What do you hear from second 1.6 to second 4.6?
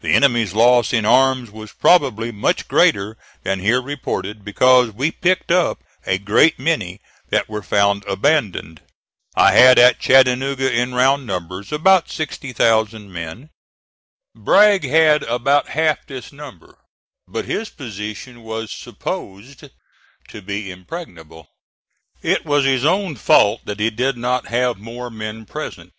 probably much greater than here reported,